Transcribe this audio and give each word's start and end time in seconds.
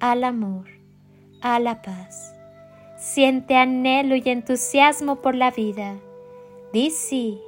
al 0.00 0.24
amor, 0.24 0.66
a 1.40 1.58
la 1.58 1.82
paz. 1.82 2.34
Siente 2.96 3.56
anhelo 3.56 4.16
y 4.16 4.22
entusiasmo 4.26 5.16
por 5.16 5.34
la 5.34 5.50
vida. 5.50 5.96
Di 6.72 6.90
sí 6.90 7.40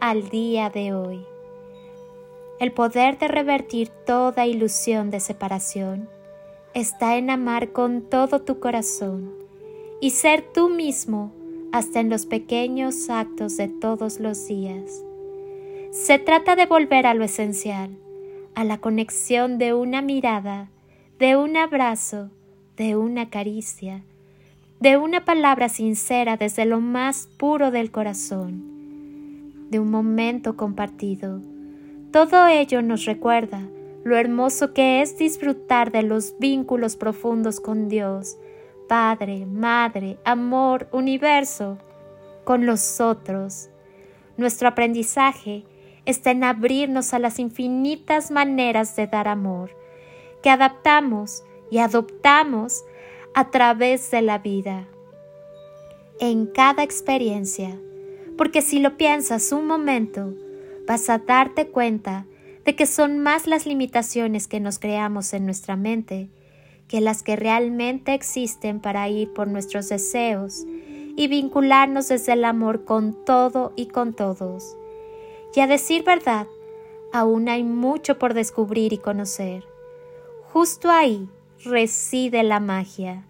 al 0.00 0.28
día 0.28 0.70
de 0.70 0.94
hoy. 0.94 1.24
El 2.60 2.72
poder 2.72 3.18
de 3.18 3.28
revertir 3.28 3.88
toda 4.06 4.46
ilusión 4.46 5.10
de 5.10 5.20
separación 5.20 6.08
está 6.72 7.16
en 7.16 7.30
amar 7.30 7.72
con 7.72 8.02
todo 8.02 8.42
tu 8.42 8.60
corazón 8.60 9.32
y 10.00 10.10
ser 10.10 10.42
tú 10.52 10.68
mismo 10.68 11.32
hasta 11.72 12.00
en 12.00 12.08
los 12.08 12.26
pequeños 12.26 13.10
actos 13.10 13.56
de 13.56 13.68
todos 13.68 14.20
los 14.20 14.46
días. 14.46 15.02
Se 15.90 16.18
trata 16.18 16.56
de 16.56 16.66
volver 16.66 17.06
a 17.06 17.14
lo 17.14 17.24
esencial, 17.24 17.96
a 18.54 18.64
la 18.64 18.78
conexión 18.78 19.58
de 19.58 19.74
una 19.74 20.02
mirada, 20.02 20.70
de 21.18 21.36
un 21.36 21.56
abrazo, 21.56 22.30
de 22.76 22.96
una 22.96 23.30
caricia, 23.30 24.02
de 24.80 24.96
una 24.96 25.24
palabra 25.24 25.68
sincera 25.68 26.36
desde 26.36 26.64
lo 26.64 26.80
más 26.80 27.28
puro 27.38 27.70
del 27.70 27.92
corazón, 27.92 29.70
de 29.70 29.78
un 29.78 29.92
momento 29.92 30.56
compartido. 30.56 31.40
Todo 32.10 32.48
ello 32.48 32.82
nos 32.82 33.04
recuerda 33.04 33.60
lo 34.02 34.16
hermoso 34.16 34.74
que 34.74 35.02
es 35.02 35.16
disfrutar 35.16 35.92
de 35.92 36.02
los 36.02 36.36
vínculos 36.40 36.96
profundos 36.96 37.60
con 37.60 37.88
Dios, 37.88 38.36
Padre, 38.88 39.46
Madre, 39.46 40.18
Amor, 40.24 40.88
Universo, 40.90 41.78
con 42.42 42.66
los 42.66 43.00
otros. 43.00 43.70
Nuestro 44.36 44.66
aprendizaje 44.66 45.62
está 46.06 46.32
en 46.32 46.42
abrirnos 46.42 47.14
a 47.14 47.20
las 47.20 47.38
infinitas 47.38 48.32
maneras 48.32 48.96
de 48.96 49.06
dar 49.06 49.28
amor, 49.28 49.70
que 50.44 50.50
adaptamos 50.50 51.42
y 51.70 51.78
adoptamos 51.78 52.84
a 53.32 53.50
través 53.50 54.10
de 54.10 54.20
la 54.20 54.36
vida, 54.36 54.86
en 56.20 56.44
cada 56.44 56.82
experiencia, 56.82 57.80
porque 58.36 58.60
si 58.60 58.78
lo 58.78 58.98
piensas 58.98 59.52
un 59.52 59.66
momento, 59.66 60.34
vas 60.86 61.08
a 61.08 61.16
darte 61.16 61.68
cuenta 61.68 62.26
de 62.66 62.76
que 62.76 62.84
son 62.84 63.20
más 63.20 63.46
las 63.46 63.64
limitaciones 63.64 64.46
que 64.46 64.60
nos 64.60 64.78
creamos 64.78 65.32
en 65.32 65.46
nuestra 65.46 65.76
mente 65.76 66.28
que 66.88 67.00
las 67.00 67.22
que 67.22 67.36
realmente 67.36 68.12
existen 68.12 68.80
para 68.80 69.08
ir 69.08 69.32
por 69.32 69.48
nuestros 69.48 69.88
deseos 69.88 70.66
y 71.16 71.26
vincularnos 71.26 72.08
desde 72.08 72.34
el 72.34 72.44
amor 72.44 72.84
con 72.84 73.24
todo 73.24 73.72
y 73.76 73.86
con 73.86 74.12
todos. 74.12 74.76
Y 75.54 75.60
a 75.60 75.66
decir 75.66 76.04
verdad, 76.04 76.46
aún 77.14 77.48
hay 77.48 77.64
mucho 77.64 78.18
por 78.18 78.34
descubrir 78.34 78.92
y 78.92 78.98
conocer. 78.98 79.64
Justo 80.54 80.88
ahí 80.88 81.28
reside 81.64 82.44
la 82.44 82.60
magia, 82.60 83.24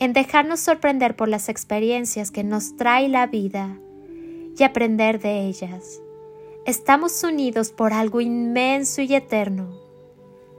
en 0.00 0.12
dejarnos 0.12 0.58
sorprender 0.58 1.14
por 1.14 1.28
las 1.28 1.48
experiencias 1.48 2.32
que 2.32 2.42
nos 2.42 2.74
trae 2.74 3.08
la 3.08 3.28
vida 3.28 3.78
y 4.58 4.64
aprender 4.64 5.20
de 5.20 5.46
ellas. 5.46 6.02
Estamos 6.64 7.22
unidos 7.22 7.70
por 7.70 7.92
algo 7.92 8.20
inmenso 8.20 9.02
y 9.02 9.14
eterno, 9.14 9.78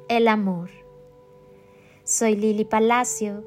el 0.07 0.29
amor. 0.29 0.69
Soy 2.05 2.37
Lili 2.37 2.63
Palacio 2.63 3.43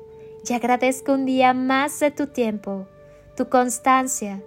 y 0.47 0.53
agradezco 0.53 1.15
un 1.15 1.25
día 1.25 1.55
más 1.55 2.01
de 2.01 2.11
tu 2.11 2.27
tiempo, 2.27 2.87
tu 3.35 3.49
constancia, 3.49 4.45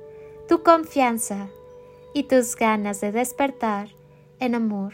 tu 0.47 0.61
confianza 0.61 1.50
y 2.13 2.25
tus 2.25 2.55
ganas 2.55 3.01
de 3.01 3.11
despertar 3.11 3.90
en 4.38 4.53
amor, 4.53 4.94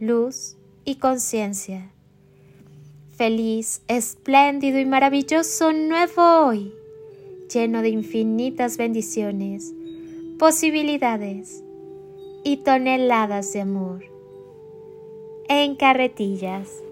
luz 0.00 0.56
y 0.84 0.96
conciencia. 0.96 1.92
Feliz, 3.20 3.82
espléndido 3.86 4.78
y 4.78 4.86
maravilloso 4.86 5.74
nuevo 5.74 6.22
hoy, 6.46 6.72
lleno 7.52 7.82
de 7.82 7.90
infinitas 7.90 8.78
bendiciones, 8.78 9.74
posibilidades 10.38 11.62
y 12.44 12.56
toneladas 12.64 13.52
de 13.52 13.60
amor. 13.60 14.04
En 15.50 15.76
carretillas. 15.76 16.82